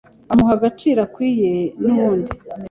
[0.31, 2.29] umuha agaciro akwiriye n’ubundi